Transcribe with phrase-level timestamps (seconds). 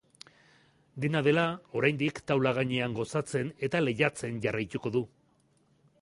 [1.03, 1.43] Dena dela,
[1.81, 5.07] oraindik, taula gainean gozatzen eta lehiatzen jarraituko du.